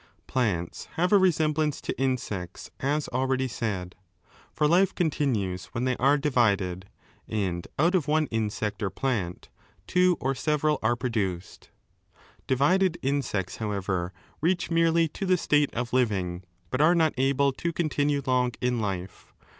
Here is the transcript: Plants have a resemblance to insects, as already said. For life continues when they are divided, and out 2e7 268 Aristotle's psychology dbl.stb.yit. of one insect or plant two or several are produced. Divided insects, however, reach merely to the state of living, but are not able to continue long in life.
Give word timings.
Plants 0.25 0.85
have 0.95 1.13
a 1.13 1.19
resemblance 1.19 1.79
to 1.81 1.95
insects, 2.01 2.71
as 2.79 3.07
already 3.09 3.47
said. 3.47 3.93
For 4.51 4.67
life 4.67 4.95
continues 4.95 5.65
when 5.73 5.83
they 5.83 5.95
are 5.97 6.17
divided, 6.17 6.87
and 7.27 7.67
out 7.77 7.93
2e7 7.93 7.93
268 7.93 7.93
Aristotle's 7.93 7.93
psychology 7.93 7.93
dbl.stb.yit. 7.93 7.95
of 7.95 8.07
one 8.07 8.27
insect 8.31 8.81
or 8.81 8.89
plant 8.89 9.49
two 9.85 10.17
or 10.19 10.33
several 10.33 10.79
are 10.81 10.95
produced. 10.95 11.69
Divided 12.47 12.97
insects, 13.03 13.57
however, 13.57 14.11
reach 14.41 14.71
merely 14.71 15.07
to 15.09 15.27
the 15.27 15.37
state 15.37 15.71
of 15.75 15.93
living, 15.93 16.45
but 16.71 16.81
are 16.81 16.95
not 16.95 17.13
able 17.19 17.51
to 17.51 17.71
continue 17.71 18.23
long 18.25 18.53
in 18.59 18.79
life. 18.79 19.31